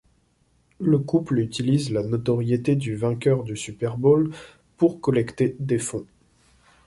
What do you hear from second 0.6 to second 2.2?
Le couple utilise la